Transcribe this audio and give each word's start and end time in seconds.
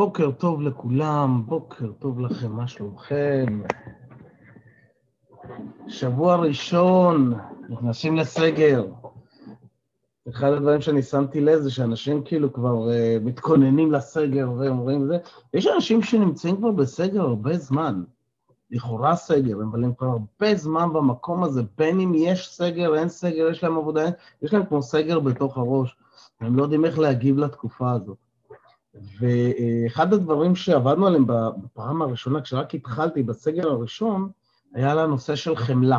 בוקר 0.00 0.30
טוב 0.30 0.62
לכולם, 0.62 1.42
בוקר 1.46 1.92
טוב 1.98 2.20
לכם, 2.20 2.52
מה 2.52 2.68
שלומכם? 2.68 3.62
שבוע 5.88 6.36
ראשון, 6.36 7.34
נכנסים 7.68 8.16
לסגר. 8.16 8.86
אחד 10.28 10.52
הדברים 10.52 10.80
שאני 10.80 11.02
שמתי 11.02 11.40
לב 11.40 11.60
זה 11.60 11.70
שאנשים 11.70 12.22
כאילו 12.24 12.52
כבר 12.52 12.88
uh, 12.88 13.24
מתכוננים 13.24 13.92
לסגר 13.92 14.50
ואומרים 14.58 15.06
זה. 15.06 15.18
יש 15.54 15.66
אנשים 15.66 16.02
שנמצאים 16.02 16.56
כבר 16.56 16.70
בסגר 16.70 17.20
הרבה 17.20 17.58
זמן, 17.58 18.02
לכאורה 18.70 19.16
סגר, 19.16 19.56
אבל 19.70 19.84
הם 19.84 19.94
כבר 19.94 20.06
הרבה 20.06 20.54
זמן 20.54 20.92
במקום 20.92 21.44
הזה, 21.44 21.62
בין 21.78 22.00
אם 22.00 22.12
יש 22.14 22.48
סגר, 22.48 22.94
אין 22.94 23.08
סגר, 23.08 23.48
יש 23.50 23.64
להם 23.64 23.76
עבודה, 23.76 24.04
יש 24.42 24.52
להם 24.52 24.66
כמו 24.66 24.82
סגר 24.82 25.20
בתוך 25.20 25.58
הראש. 25.58 25.96
הם 26.40 26.56
לא 26.56 26.62
יודעים 26.62 26.84
איך 26.84 26.98
להגיב 26.98 27.38
לתקופה 27.38 27.92
הזאת. 27.92 28.29
ואחד 28.94 30.12
הדברים 30.12 30.56
שעבדנו 30.56 31.06
עליהם 31.06 31.26
בפעם 31.26 32.02
הראשונה, 32.02 32.40
כשרק 32.40 32.74
התחלתי 32.74 33.22
בסגר 33.22 33.70
הראשון, 33.70 34.30
היה 34.74 34.92
על 34.92 34.98
הנושא 34.98 35.36
של 35.36 35.56
חמלה. 35.56 35.98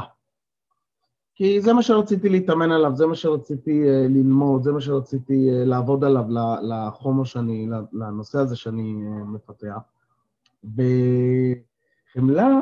כי 1.36 1.62
זה 1.62 1.74
מה 1.74 1.84
שרציתי 1.84 2.30
להתאמן 2.30 2.72
עליו, 2.72 2.96
זה 2.96 3.06
מה 3.06 3.16
שרציתי 3.16 3.84
uh, 3.84 4.10
ללמוד, 4.10 4.64
זה 4.64 4.72
מה 4.72 4.82
שרציתי 4.82 5.50
uh, 5.50 5.68
לעבוד 5.68 6.04
עליו 6.04 6.24
לחומר 6.62 7.24
שאני, 7.24 7.70
לנושא 7.94 8.40
הזה 8.40 8.56
שאני 8.56 8.96
uh, 9.04 9.26
מפתח. 9.26 9.78
וחמלה, 10.64 12.60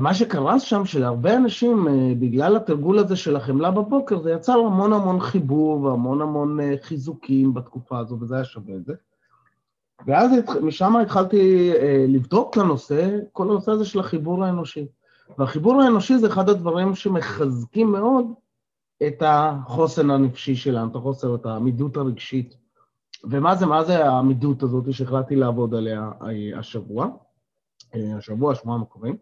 מה 0.00 0.14
שקרה 0.14 0.60
שם, 0.60 0.84
שלהרבה 0.84 1.36
אנשים, 1.36 1.86
uh, 1.86 1.90
בגלל 2.20 2.56
התרגול 2.56 2.98
הזה 2.98 3.16
של 3.16 3.36
החמלה 3.36 3.70
בבוקר, 3.70 4.22
זה 4.22 4.30
יצר 4.30 4.58
המון 4.58 4.92
המון 4.92 5.20
חיבור 5.20 5.82
והמון 5.82 6.22
המון 6.22 6.60
uh, 6.60 6.62
חיזוקים 6.82 7.54
בתקופה 7.54 7.98
הזו, 7.98 8.18
וזה 8.20 8.34
היה 8.34 8.44
שווה 8.44 8.76
את 8.76 8.84
זה. 8.84 8.94
ואז 10.06 10.30
משם 10.62 10.96
התחלתי 10.96 11.72
לבדוק 12.08 12.50
את 12.50 12.56
הנושא, 12.56 13.18
כל 13.32 13.50
הנושא 13.50 13.72
הזה 13.72 13.84
של 13.84 14.00
החיבור 14.00 14.44
האנושי. 14.44 14.86
והחיבור 15.38 15.82
האנושי 15.82 16.18
זה 16.18 16.26
אחד 16.26 16.48
הדברים 16.48 16.94
שמחזקים 16.94 17.92
מאוד 17.92 18.26
את 19.06 19.22
החוסן 19.26 20.10
הנפשי 20.10 20.56
שלנו, 20.56 20.90
את 20.90 20.96
החוסר, 20.96 21.34
את 21.34 21.46
העמידות 21.46 21.96
הרגשית. 21.96 22.56
ומה 23.24 23.54
זה, 23.54 23.66
מה 23.66 23.84
זה 23.84 24.04
העמידות 24.08 24.62
הזאת 24.62 24.92
שהחלטתי 24.92 25.36
לעבוד 25.36 25.74
עליה 25.74 26.10
השבוע, 26.56 27.08
השבוע, 27.94 28.52
השבועיים 28.52 28.82
הקרובים? 28.82 29.16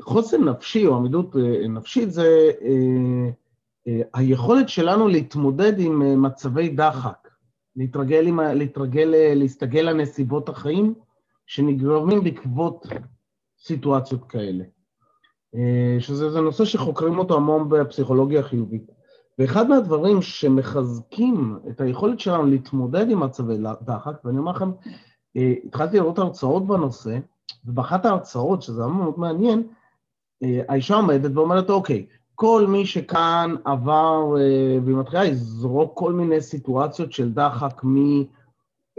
חוסן 0.00 0.44
נפשי 0.44 0.86
או 0.86 0.96
עמידות 0.96 1.36
נפשית 1.68 2.12
זה 2.12 2.50
היכולת 4.14 4.68
שלנו 4.68 5.08
להתמודד 5.08 5.78
עם 5.78 6.22
מצבי 6.22 6.68
דחק, 6.68 7.28
להתרגל, 7.76 8.26
עם, 8.26 8.40
להתרגל 8.40 9.14
להסתגל 9.34 9.80
לנסיבות 9.80 10.48
החיים 10.48 10.94
שנגרמים 11.46 12.24
בעקבות 12.24 12.86
סיטואציות 13.58 14.24
כאלה. 14.24 14.64
שזה 15.98 16.40
נושא 16.40 16.64
שחוקרים 16.64 17.18
אותו 17.18 17.36
המון 17.36 17.68
בפסיכולוגיה 17.68 18.40
החיובית. 18.40 18.90
ואחד 19.38 19.68
מהדברים 19.68 20.22
שמחזקים 20.22 21.58
את 21.70 21.80
היכולת 21.80 22.20
שלנו 22.20 22.46
להתמודד 22.46 23.10
עם 23.10 23.20
מצבי 23.20 23.54
דחק, 23.82 24.24
ואני 24.24 24.38
אומר 24.38 24.52
לכם, 24.52 24.70
התחלתי 25.64 25.96
לראות 25.96 26.18
הרצאות 26.18 26.66
בנושא, 26.66 27.18
ובאחת 27.64 28.04
ההרצאות, 28.04 28.62
שזה 28.62 28.82
היה 28.82 28.92
מאוד 28.92 29.18
מעניין, 29.18 29.62
האישה 30.42 30.94
עומדת 30.94 31.30
ואומרת, 31.34 31.70
אוקיי, 31.70 32.06
כל 32.34 32.66
מי 32.68 32.86
שכאן 32.86 33.54
עבר, 33.64 34.28
והיא 34.84 34.96
מתחילה 34.96 35.24
לזרוק 35.24 35.92
כל 35.94 36.12
מיני 36.12 36.40
סיטואציות 36.40 37.12
של 37.12 37.32
דחק 37.32 37.82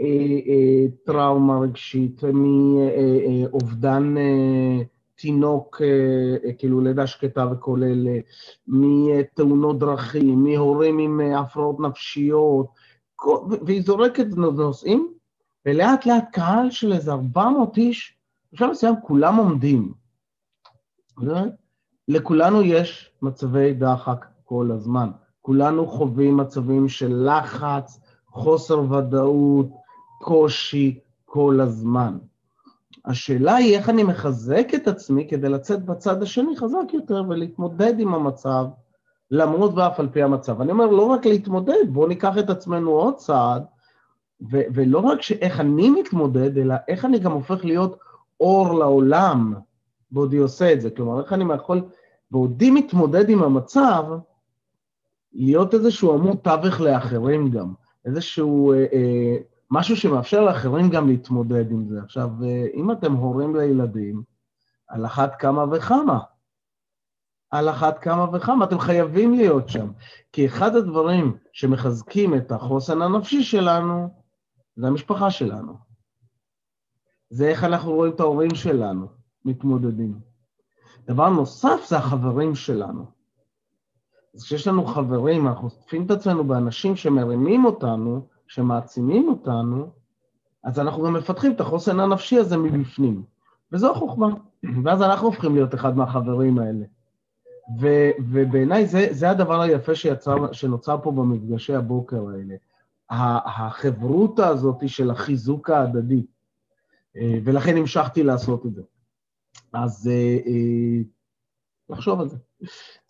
מטראומה 0.00 1.60
רגשית, 1.60 2.20
מאובדן 2.32 4.14
תינוק, 5.14 5.82
כאילו 6.58 6.80
לידה 6.80 7.06
שקטה 7.06 7.46
וכל 7.52 7.82
אלה, 7.82 8.18
מתאונות 8.68 9.78
דרכים, 9.78 10.44
מהורים 10.44 10.98
עם 10.98 11.20
הפרעות 11.20 11.80
נפשיות, 11.80 12.66
והיא 13.66 13.82
זורקת 13.82 14.26
נושאים, 14.36 15.12
ולאט 15.66 16.06
לאט 16.06 16.24
קהל 16.32 16.70
של 16.70 16.92
איזה 16.92 17.12
400 17.12 17.76
איש, 17.76 18.16
בשלב 18.52 18.70
מסוים 18.70 18.94
כולם 19.02 19.36
עומדים. 19.36 19.92
לכולנו 22.08 22.62
יש 22.62 23.12
מצבי 23.22 23.74
דחק 23.74 24.26
כל 24.44 24.70
הזמן. 24.72 25.10
כולנו 25.40 25.86
חווים 25.86 26.36
מצבים 26.36 26.88
של 26.88 27.28
לחץ, 27.30 28.00
חוסר 28.28 28.92
ודאות, 28.92 29.68
קושי 30.20 31.00
כל 31.24 31.60
הזמן. 31.60 32.18
השאלה 33.04 33.54
היא 33.54 33.76
איך 33.76 33.88
אני 33.88 34.02
מחזק 34.02 34.68
את 34.74 34.88
עצמי 34.88 35.28
כדי 35.28 35.48
לצאת 35.48 35.84
בצד 35.84 36.22
השני 36.22 36.56
חזק 36.56 36.94
יותר 36.94 37.22
ולהתמודד 37.28 38.00
עם 38.00 38.14
המצב, 38.14 38.64
למרות 39.30 39.74
ואף 39.74 40.00
על 40.00 40.08
פי 40.12 40.22
המצב. 40.22 40.60
אני 40.60 40.72
אומר, 40.72 40.86
לא 40.86 41.02
רק 41.06 41.26
להתמודד, 41.26 41.84
בואו 41.88 42.08
ניקח 42.08 42.38
את 42.38 42.50
עצמנו 42.50 42.90
עוד 42.90 43.16
צעד, 43.16 43.64
ו- 44.50 44.62
ולא 44.74 44.98
רק 44.98 45.22
שאיך 45.22 45.60
אני 45.60 45.90
מתמודד, 45.90 46.58
אלא 46.58 46.74
איך 46.88 47.04
אני 47.04 47.18
גם 47.18 47.32
הופך 47.32 47.64
להיות 47.64 47.98
אור 48.40 48.78
לעולם 48.78 49.54
בעודי 50.10 50.36
עושה 50.36 50.72
את 50.72 50.80
זה. 50.80 50.90
כלומר, 50.90 51.20
איך 51.20 51.32
אני 51.32 51.54
יכול, 51.54 51.82
בעודי 52.30 52.70
מתמודד 52.70 53.28
עם 53.28 53.42
המצב, 53.42 54.04
להיות 55.32 55.74
איזשהו 55.74 56.12
עמוד 56.12 56.36
תווך 56.36 56.80
לאחרים 56.80 57.50
גם, 57.50 57.72
איזשהו 58.04 58.72
אה, 58.72 58.86
אה, 58.92 59.36
משהו 59.70 59.96
שמאפשר 59.96 60.44
לאחרים 60.44 60.90
גם 60.90 61.08
להתמודד 61.08 61.70
עם 61.70 61.88
זה. 61.88 62.00
עכשיו, 62.02 62.30
אה, 62.44 62.66
אם 62.74 62.92
אתם 62.92 63.12
הורים 63.12 63.56
לילדים, 63.56 64.22
על 64.88 65.06
אחת 65.06 65.36
כמה 65.38 65.64
וכמה. 65.72 66.18
על 67.50 67.68
אחת 67.68 67.98
כמה 67.98 68.26
וכמה, 68.32 68.64
אתם 68.64 68.78
חייבים 68.78 69.34
להיות 69.34 69.68
שם. 69.68 69.90
כי 70.32 70.46
אחד 70.46 70.76
הדברים 70.76 71.36
שמחזקים 71.52 72.34
את 72.34 72.52
החוסן 72.52 73.02
הנפשי 73.02 73.42
שלנו, 73.42 74.08
זה 74.76 74.86
המשפחה 74.86 75.30
שלנו. 75.30 75.89
זה 77.30 77.48
איך 77.48 77.64
אנחנו 77.64 77.92
רואים 77.92 78.12
את 78.12 78.20
ההורים 78.20 78.54
שלנו 78.54 79.06
מתמודדים. 79.44 80.20
דבר 81.06 81.28
נוסף 81.28 81.88
זה 81.88 81.96
החברים 81.96 82.54
שלנו. 82.54 83.04
אז 84.34 84.42
כשיש 84.42 84.68
לנו 84.68 84.84
חברים, 84.84 85.48
אנחנו 85.48 85.68
עוטפים 85.68 86.06
את 86.06 86.10
עצמנו 86.10 86.44
באנשים 86.44 86.96
שמרימים 86.96 87.64
אותנו, 87.64 88.26
שמעצימים 88.46 89.28
אותנו, 89.28 89.90
אז 90.64 90.78
אנחנו 90.80 91.02
גם 91.02 91.12
מפתחים 91.12 91.52
את 91.52 91.60
החוסן 91.60 92.00
הנפשי 92.00 92.38
הזה 92.38 92.56
מבפנים. 92.56 93.22
וזו 93.72 93.90
החוכמה. 93.90 94.28
ואז 94.84 95.02
אנחנו 95.02 95.26
הופכים 95.26 95.54
להיות 95.54 95.74
אחד 95.74 95.96
מהחברים 95.96 96.58
האלה. 96.58 96.84
ו- 97.80 98.10
ובעיניי 98.18 98.86
זה, 98.86 99.08
זה 99.10 99.30
הדבר 99.30 99.60
היפה 99.60 99.94
שיצר, 99.94 100.52
שנוצר 100.52 100.98
פה 101.02 101.12
במפגשי 101.12 101.74
הבוקר 101.74 102.24
האלה. 102.28 102.54
החברותה 103.10 104.48
הזאת 104.48 104.88
של 104.88 105.10
החיזוק 105.10 105.70
ההדדי, 105.70 106.26
ולכן 107.14 107.76
המשכתי 107.76 108.22
לעשות 108.22 108.66
את 108.66 108.74
זה. 108.74 108.82
אז 109.72 110.10
לחשוב 111.88 112.20
על 112.20 112.28
זה. 112.28 112.36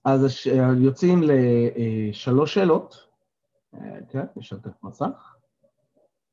אז 0.05 0.47
יוצאים 0.79 1.21
לשלוש 1.23 2.55
שאלות. 2.55 3.11
כן, 4.09 4.25
נשתף 4.37 4.83
מסך. 4.83 5.37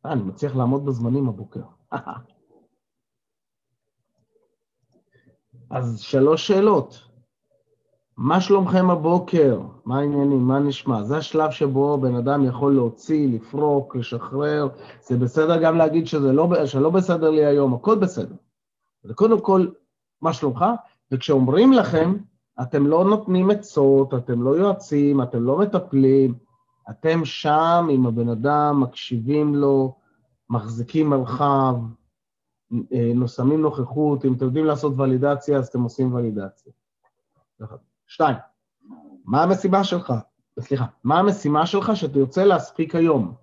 אה, 0.06 0.12
אני 0.14 0.24
מצליח 0.24 0.56
לעמוד 0.56 0.86
בזמנים 0.86 1.30
הבוקר. 1.30 1.62
אז 5.70 6.00
שלוש 6.00 6.48
שאלות. 6.48 7.06
מה 8.18 8.42
שלומכם 8.42 8.90
הבוקר? 8.90 9.62
מה 9.86 10.00
העניינים? 10.00 10.48
מה 10.48 10.60
נשמע? 10.60 11.04
זה 11.04 11.18
השלב 11.18 11.52
שבו 11.52 11.98
בן 11.98 12.16
אדם 12.16 12.46
יכול 12.46 12.75
להוציא, 12.75 13.28
לפרוק, 13.36 13.96
לשחרר. 13.96 14.68
זה 15.02 15.18
בסדר 15.18 15.62
גם 15.62 15.78
להגיד 15.78 16.08
שזה 16.08 16.31
לא, 16.31 16.66
שלא 16.66 16.90
בסדר 16.90 17.30
לי 17.30 17.46
היום, 17.46 17.74
הכל 17.74 17.96
בסדר. 17.96 18.36
זה 19.04 19.14
קודם 19.14 19.42
כל, 19.42 19.68
מה 20.22 20.34
שלומך? 20.34 20.66
וכשאומרים 21.12 21.74
לכם, 21.74 22.18
אתם 22.62 22.88
לא 22.88 23.06
נותנים 23.06 23.50
עצות, 23.50 24.14
אתם 24.14 24.44
לא 24.44 24.58
יועצים, 24.58 25.22
אתם 25.22 25.44
לא 25.44 25.58
מטפלים, 25.58 26.34
אתם 26.90 27.25
שם 27.25 27.88
עם 27.92 28.06
הבן 28.06 28.30
אדם, 28.30 28.80
מקשיבים 28.81 29.56
לו, 29.56 29.96
מחזיקים 30.50 31.10
מרחב, 31.10 31.75
שמים 33.28 33.62
נוכחות, 33.62 34.25
אם 34.25 34.34
אתם 34.34 34.46
יודעים 34.46 34.66
לעשות 34.66 34.94
ולידציה, 34.98 35.58
אז 35.58 35.68
אתם 35.68 35.81
עושים 35.81 36.13
ולידציה. 36.13 36.74
שתיים, 38.07 38.36
מה 39.25 39.44
המשימה 39.44 39.83
שלך? 39.83 40.13
סליחה, 40.59 40.86
מה 41.04 41.19
המשימה 41.19 41.65
שלך 41.65 41.95
שתרצה 41.95 42.45
להספיק 42.45 42.95
היום? 42.95 43.33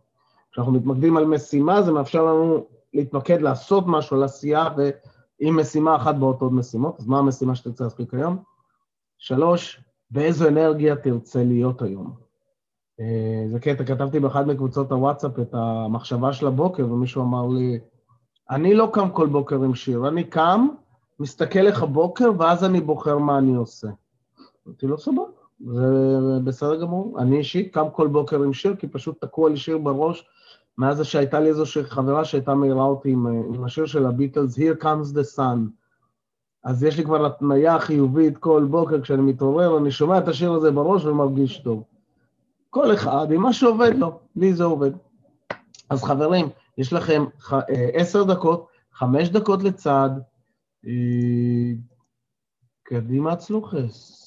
כשאנחנו 0.52 0.72
מתמקדים 0.72 1.16
על 1.16 1.24
משימה, 1.24 1.82
זה 1.82 1.92
מאפשר 1.92 2.24
לנו 2.24 2.66
להתמקד, 2.94 3.40
לעשות 3.40 3.84
משהו, 3.86 4.16
לעשייה, 4.16 4.68
ועם 4.76 5.60
משימה 5.60 5.96
אחת 5.96 6.14
באות 6.14 6.40
עוד 6.40 6.52
משימות, 6.52 7.00
אז 7.00 7.06
מה 7.06 7.18
המשימה 7.18 7.54
שתרצה 7.54 7.84
להספיק 7.84 8.14
היום? 8.14 8.42
שלוש, 9.18 9.80
באיזו 10.10 10.48
אנרגיה 10.48 10.96
תרצה 10.96 11.44
להיות 11.44 11.82
היום? 11.82 12.14
אה, 13.00 13.44
זה 13.48 13.60
קטע, 13.60 13.84
כתבתי 13.84 14.20
באחד 14.20 14.46
מקבוצות 14.46 14.92
הוואטסאפ 14.92 15.38
את 15.38 15.54
המחשבה 15.54 16.32
של 16.32 16.46
הבוקר, 16.46 16.92
ומישהו 16.92 17.22
אמר 17.22 17.46
לי, 17.46 17.80
אני 18.50 18.74
לא 18.74 18.90
קם 18.92 19.10
כל 19.10 19.26
בוקר 19.26 19.56
עם 19.56 19.74
שיר, 19.74 20.08
אני 20.08 20.24
קם, 20.24 20.68
מסתכל 21.20 21.60
לך 21.60 21.82
בוקר, 21.82 22.30
ואז 22.38 22.64
אני 22.64 22.80
בוחר 22.80 23.18
מה 23.18 23.38
אני 23.38 23.54
עושה. 23.54 23.88
אמרתי 24.66 24.86
לו, 24.86 24.98
סבבה, 24.98 25.22
זה 25.66 25.86
בסדר 26.44 26.80
גמור. 26.80 27.20
אני 27.20 27.38
אישית 27.38 27.74
קם 27.74 27.86
כל 27.92 28.08
בוקר 28.08 28.42
עם 28.42 28.52
שיר, 28.52 28.76
כי 28.76 28.88
פשוט 28.88 29.24
תקוע 29.24 29.50
לי 29.50 29.56
שיר 29.56 29.78
בראש, 29.78 30.28
מאז 30.78 31.04
שהייתה 31.06 31.40
לי 31.40 31.48
איזו 31.48 31.64
חברה 31.82 32.24
שהייתה 32.24 32.54
מעירה 32.54 32.84
אותי 32.84 33.10
עם, 33.10 33.26
עם 33.26 33.64
השיר 33.64 33.86
של 33.86 34.06
הביטלס, 34.06 34.58
Here 34.58 34.82
comes 34.82 35.14
the 35.14 35.36
sun. 35.36 35.58
אז 36.64 36.84
יש 36.84 36.98
לי 36.98 37.04
כבר 37.04 37.26
התניה 37.26 37.78
חיובית 37.78 38.38
כל 38.38 38.66
בוקר 38.70 39.00
כשאני 39.00 39.22
מתעורר, 39.22 39.78
אני 39.78 39.90
שומע 39.90 40.18
את 40.18 40.28
השיר 40.28 40.52
הזה 40.52 40.70
בראש 40.70 41.04
ומרגיש 41.04 41.58
טוב. 41.58 41.84
כל 42.70 42.94
אחד 42.94 43.32
עם 43.32 43.42
מה 43.42 43.52
שעובד 43.52 43.94
לו, 43.94 44.18
לי 44.36 44.54
זה 44.54 44.64
עובד. 44.64 44.90
אז 45.90 46.04
חברים, 46.04 46.48
יש 46.78 46.92
לכם 46.92 47.24
אה, 47.52 47.58
עשר 47.92 48.24
דקות, 48.24 48.66
חמש 48.92 49.28
דקות 49.28 49.62
לצד, 49.62 50.10
אה, 50.86 51.72
קדימה 52.82 53.36
צלוחס. 53.36 54.23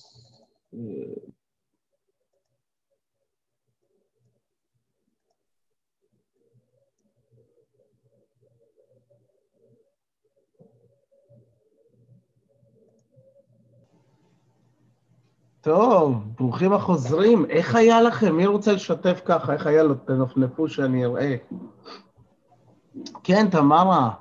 טוב, 15.62 16.24
ברוכים 16.38 16.74
החוזרים. 16.74 17.46
איך 17.50 17.76
היה 17.76 18.02
לכם? 18.02 18.36
מי 18.36 18.46
רוצה 18.46 18.74
לשתף 18.74 19.22
ככה? 19.26 19.54
איך 19.54 19.68
היה 19.68 19.84
לו? 19.84 19.96
תנפנפו 19.96 20.68
שאני 20.68 21.06
אראה. 21.06 21.36
כן, 23.24 23.50
תמרה. 23.50 24.12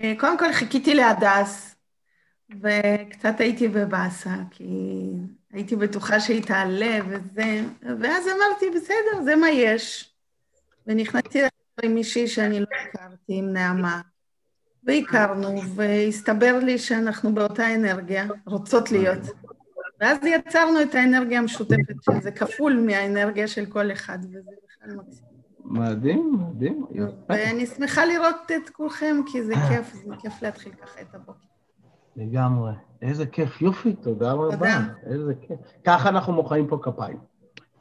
אה, 0.00 0.14
קודם 0.18 0.38
כל 0.38 0.52
חיכיתי 0.52 0.94
להדס, 0.94 1.71
וקצת 2.50 3.40
הייתי 3.40 3.68
בבאסה, 3.68 4.34
כי 4.50 4.64
הייתי 5.52 5.76
בטוחה 5.76 6.20
שהיא 6.20 6.42
תעלה 6.42 6.98
וזה, 7.08 7.62
ואז 8.00 8.26
אמרתי, 8.26 8.66
בסדר, 8.76 9.22
זה 9.24 9.36
מה 9.36 9.50
יש. 9.50 10.14
ונכנסתי 10.86 11.40
עם 11.82 11.94
מישהי 11.94 12.28
שאני 12.28 12.60
לא 12.60 12.66
הכרתי, 12.88 13.34
עם 13.38 13.52
נעמה, 13.52 14.00
והכרנו, 14.84 15.62
והסתבר 15.74 16.58
לי 16.62 16.78
שאנחנו 16.78 17.34
באותה 17.34 17.74
אנרגיה, 17.74 18.26
רוצות 18.46 18.92
להיות. 18.92 19.20
ואז 20.00 20.18
יצרנו 20.24 20.82
את 20.82 20.94
האנרגיה 20.94 21.38
המשותפת, 21.38 21.94
שזה 22.12 22.30
כפול 22.30 22.84
מהאנרגיה 22.86 23.48
של 23.48 23.66
כל 23.66 23.92
אחד, 23.92 24.18
וזה 24.24 24.50
בכלל 24.66 24.96
מקסים. 24.96 25.24
מדהים, 25.64 26.36
מדהים. 26.40 26.86
ואני 27.28 27.66
שמחה 27.66 28.04
לראות 28.04 28.52
את 28.56 28.70
כולכם, 28.70 29.16
כי 29.32 29.42
זה 29.42 29.54
כיף, 29.68 29.92
זה 29.92 30.14
כיף 30.20 30.42
להתחיל 30.42 30.72
ככה 30.72 31.00
את 31.00 31.14
הבוקר. 31.14 31.51
לגמרי. 32.16 32.72
איזה 33.02 33.26
כיף, 33.26 33.62
יופי, 33.62 33.92
תודה 33.92 34.32
רבה. 34.32 34.56
תודה. 34.56 34.80
איזה 35.06 35.34
כיף. 35.34 35.58
ככה 35.84 36.08
אנחנו 36.08 36.32
מוחאים 36.32 36.66
פה 36.66 36.78
כפיים. 36.82 37.18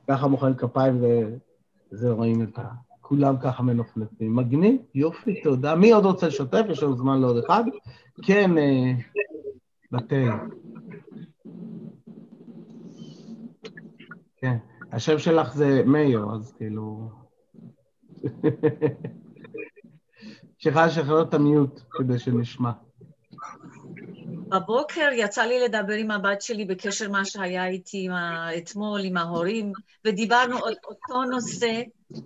ככה 0.07 0.28
מוחאים 0.28 0.56
כפיים 0.56 1.01
וזה 1.92 2.12
רואים 2.12 2.42
את 2.42 2.60
ה... 2.60 2.63
כולם 3.01 3.36
ככה 3.42 3.63
מנופנפים. 3.63 4.36
מגניב, 4.36 4.81
יופי, 4.95 5.42
תודה. 5.42 5.75
מי 5.75 5.92
עוד 5.92 6.06
רוצה 6.06 6.28
לשתף? 6.28 6.62
יש 6.69 6.83
לנו 6.83 6.98
זמן 6.98 7.22
לעוד 7.22 7.38
אחד. 7.45 7.63
כן, 8.24 8.57
אה, 8.57 8.92
בתל. 9.92 10.30
כן, 14.38 14.57
השם 14.92 15.19
שלך 15.19 15.54
זה 15.54 15.84
מאיר, 15.86 16.25
אז 16.34 16.54
כאילו... 16.57 17.10
צריכה 20.62 20.86
לשחרר 20.86 21.22
את 21.22 21.34
המיוט 21.34 21.81
כדי 21.92 22.19
שנשמע. 22.19 22.72
בבוקר 24.51 25.09
יצא 25.13 25.44
לי 25.44 25.59
לדבר 25.59 25.94
עם 25.94 26.12
הבת 26.12 26.42
שלי 26.42 26.65
בקשר 26.65 27.09
מה 27.09 27.25
שהיה 27.25 27.68
איתי 27.68 28.06
עם 28.06 28.12
ה... 28.12 28.57
אתמול 28.57 29.01
עם 29.03 29.18
ההורים, 29.18 29.71
ודיברנו 30.06 30.65
על 30.65 30.75
אותו 30.86 31.24
נושא, 31.24 31.81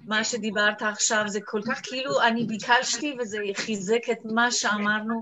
מה 0.06 0.24
שדיברת 0.24 0.81
עכשיו, 0.81 1.24
זה 1.27 1.39
כל 1.45 1.62
כך 1.68 1.81
כאילו, 1.83 2.22
אני 2.22 2.44
ביקשתי 2.44 3.16
וזה 3.19 3.38
חיזק 3.56 4.10
את 4.12 4.18
מה 4.24 4.51
שאמרנו, 4.51 5.22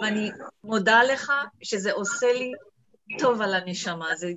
ואני 0.00 0.30
מודה 0.64 1.02
לך 1.02 1.32
שזה 1.62 1.92
עושה 1.92 2.32
לי 2.32 2.52
טוב 3.18 3.42
על 3.42 3.54
הנשמה, 3.54 4.16
זה 4.16 4.32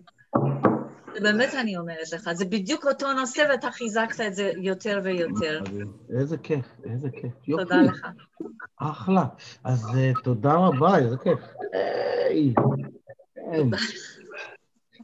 באמת 1.22 1.54
אני 1.54 1.78
אומרת 1.78 2.12
לך, 2.14 2.32
זה 2.34 2.46
בדיוק 2.46 2.86
אותו 2.86 3.14
נושא 3.14 3.44
ואתה 3.50 3.72
חיזקת 3.72 4.22
את 4.28 4.36
זה 4.36 4.52
יותר 4.58 5.00
ויותר. 5.04 5.62
איזה 6.20 6.38
כיף, 6.38 6.66
איזה 6.84 7.10
כיף. 7.10 7.34
יופי. 7.48 7.64
תודה 7.64 7.82
לך. 7.82 8.08
אחלה. 8.78 9.26
אז 9.64 9.86
uh, 9.86 10.22
תודה 10.24 10.54
רבה, 10.54 10.98
איזה 10.98 11.16
כיף. 11.24 11.40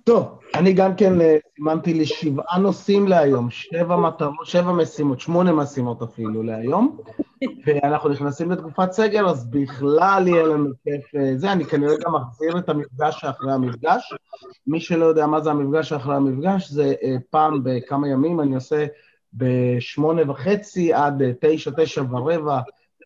טוב, 0.04 0.40
אני 0.56 0.74
גם 0.74 0.96
כן 0.96 1.22
אה, 1.22 1.38
סימנתי 1.56 1.94
לי 1.94 2.06
שבעה 2.06 2.58
נושאים 2.60 3.08
להיום, 3.08 3.50
שבע 3.50 3.96
מטרות, 3.96 4.46
שבע 4.46 4.72
משימות, 4.72 5.20
שמונה 5.20 5.52
משימות 5.52 6.02
אפילו 6.02 6.44
להיום, 6.44 6.98
ואנחנו 7.66 8.10
נכנסים 8.10 8.52
לתקופת 8.52 8.92
סגר, 8.92 9.30
אז 9.30 9.50
בכלל 9.50 10.28
יהיה 10.28 10.44
לנו 10.44 10.70
כיף 10.84 11.16
אה, 11.16 11.38
זה. 11.38 11.52
אני 11.52 11.66
כנראה 11.66 11.96
גם 12.06 12.16
אחזיר 12.16 12.58
את 12.58 12.70
המפגש 12.70 13.22
שאחרי 13.22 13.54
המפגש. 13.54 14.14
מי 14.68 14.80
שלא 14.80 15.06
יודע 15.06 15.28
מה 15.28 15.42
זה 15.42 15.52
המפגש 15.52 15.90
שאחרי 15.90 16.16
המפגש, 16.16 16.70
זה 16.70 16.94
אה, 17.04 17.16
פעם 17.30 17.64
בכמה 17.64 18.10
ימים, 18.10 18.40
אני 18.40 18.56
עושה 18.56 18.86
בשמונה 19.34 20.32
וחצי 20.32 20.94
עד 20.94 21.24
תשע, 21.42 21.72
תשע 21.78 22.04
ורבע, 22.10 22.60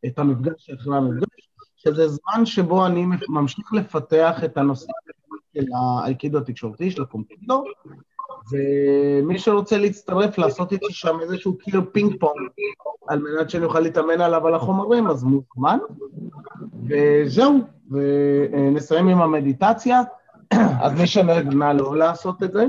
את 0.06 0.20
המפגש 0.20 0.54
שאחרי 0.58 0.98
המפגש, 0.98 1.50
שזה 1.76 2.08
זמן 2.08 2.46
שבו 2.46 2.86
אני 2.86 3.06
ממשיך 3.30 3.74
לפתח 3.74 4.44
את 4.46 4.58
הנושאים 4.58 4.94
של 5.54 5.66
האייקידו 5.76 6.38
התקשורתי, 6.38 6.92
של 6.92 7.02
הקומפיוטר, 7.02 7.62
ומי 8.52 9.40
שרוצה 9.40 9.78
להצטרף, 9.78 10.38
לעשות 10.38 10.72
איתי 10.72 10.86
שם 10.90 11.20
איזשהו 11.22 11.58
קיר 11.58 11.82
פינג 11.92 12.20
פונג, 12.20 12.50
על 13.08 13.20
מנת 13.20 13.50
שאני 13.50 13.66
אוכל 13.66 13.80
להתאמן 13.80 14.22
עליו 14.22 14.48
על 14.48 14.56
החומרים, 14.56 15.08
אז 15.08 15.24
מוזמן. 15.24 15.78
וזהו, 16.88 17.60
ונסיים 17.92 19.08
עם 19.08 19.22
המדיטציה. 19.22 20.02
אז 20.82 21.02
מי 21.02 21.08
שנגנה 21.08 21.74
לא 21.74 21.98
לעשות 21.98 22.44
את 22.44 22.52
זה, 22.52 22.66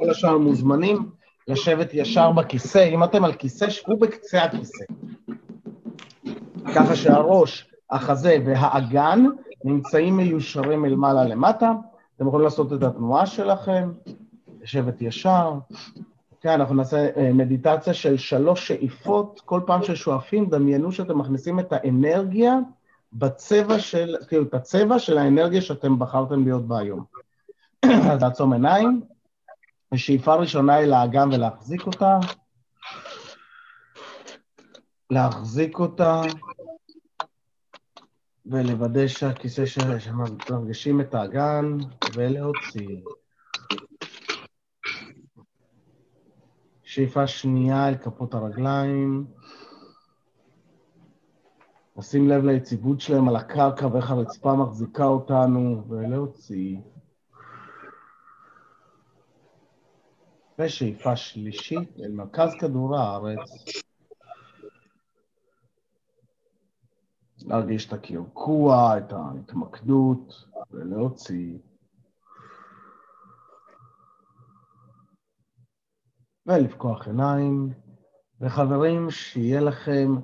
כל 0.00 0.10
השאר 0.10 0.38
מוזמנים 0.38 1.08
לשבת 1.48 1.88
ישר 1.92 2.32
בכיסא. 2.32 2.88
אם 2.88 3.04
אתם 3.04 3.24
על 3.24 3.32
כיסא, 3.32 3.70
שבו 3.70 3.96
בקצה 3.96 4.42
הכיסא. 4.42 4.84
ככה 6.74 6.96
שהראש, 6.96 7.70
החזה 7.90 8.36
והאגן 8.46 9.24
נמצאים 9.64 10.16
מיושרים 10.16 10.82
מלמעלה 10.82 11.24
למטה. 11.24 11.72
אתם 12.16 12.26
יכולים 12.26 12.44
לעשות 12.44 12.72
את 12.72 12.82
התנועה 12.82 13.26
שלכם, 13.26 13.90
לשבת 14.62 15.02
ישר. 15.02 15.52
כן, 16.40 16.50
אנחנו 16.50 16.74
נעשה 16.74 17.08
אה, 17.16 17.32
מדיטציה 17.32 17.94
של 17.94 18.16
שלוש 18.16 18.68
שאיפות. 18.68 19.40
כל 19.44 19.60
פעם 19.66 19.82
ששואפים, 19.82 20.50
דמיינו 20.50 20.92
שאתם 20.92 21.18
מכניסים 21.18 21.60
את 21.60 21.72
האנרגיה 21.72 22.58
בצבע 23.12 23.78
של, 23.78 24.16
כאילו, 24.28 24.42
את 24.42 24.54
הצבע 24.54 24.98
של 24.98 25.18
האנרגיה 25.18 25.62
שאתם 25.62 25.98
בחרתם 25.98 26.44
להיות 26.44 26.68
בה 26.68 26.78
היום. 26.78 27.04
אז 28.10 28.22
לעצום 28.22 28.52
עיניים. 28.52 29.02
השאיפה 29.92 30.32
הראשונה 30.32 30.74
היא 30.74 30.86
לאגם 30.86 31.30
ולהחזיק 31.32 31.86
אותה. 31.86 32.18
להחזיק 35.10 35.78
אותה. 35.78 36.22
ולוודא 38.46 39.06
שהכיסא 39.06 39.66
שמרגישים 39.66 41.00
את 41.00 41.14
האגן, 41.14 41.76
ולהוציא. 42.14 42.96
שאיפה 46.92 47.26
שנייה 47.26 47.88
אל 47.88 47.96
כפות 47.96 48.34
הרגליים. 48.34 49.26
לשים 51.96 52.28
לב 52.28 52.44
ליציבות 52.44 53.00
שלהם 53.00 53.28
על 53.28 53.36
הקרקע 53.36 53.86
ואיך 53.86 54.10
הרצפה 54.10 54.54
מחזיקה 54.54 55.04
אותנו, 55.04 55.84
ולהוציא. 55.88 56.78
ושאיפה 60.58 61.16
שלישית 61.16 62.00
אל 62.00 62.12
מרכז 62.12 62.54
כדור 62.60 62.96
הארץ. 62.96 63.64
להרגיש 67.44 67.86
את 67.86 67.92
הקרקוע, 67.92 68.98
את 68.98 69.12
ההתמקדות, 69.12 70.44
ולהוציא. 70.70 71.58
ולפקוח 76.46 77.06
עיניים. 77.06 77.72
וחברים, 78.40 79.10
שיהיה 79.10 79.60
לכם 79.60 80.14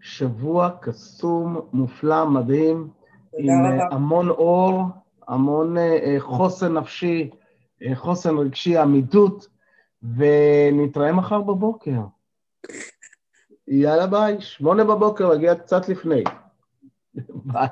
שבוע 0.00 0.70
קסום, 0.80 1.60
מופלא, 1.72 2.26
מדהים, 2.26 2.90
עם 3.38 3.66
רבה. 3.66 3.94
המון 3.94 4.28
אור, 4.28 4.82
המון 5.28 5.76
uh, 5.76 5.80
חוסן 6.20 6.78
נפשי, 6.78 7.30
חוסן 7.94 8.36
רגשי, 8.36 8.76
עמידות, 8.76 9.46
ונתראה 10.02 11.12
מחר 11.12 11.40
בבוקר. 11.40 12.00
יאללה 13.68 14.06
ביי, 14.06 14.40
שמונה 14.40 14.84
בבוקר, 14.84 15.34
נגיע 15.34 15.54
קצת 15.54 15.88
לפני. 15.88 16.24
ביי. 17.52 17.68